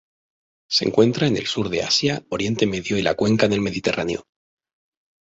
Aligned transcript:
Se 0.67 0.83
encuentra 0.87 1.27
en 1.27 1.37
el 1.37 1.45
sur 1.45 1.69
de 1.69 1.83
Asia, 1.83 2.25
Oriente 2.29 2.65
Medio 2.65 2.97
y 2.97 3.03
la 3.03 3.13
cuenca 3.13 3.47
del 3.47 3.61
Mediterráneo. 3.61 4.23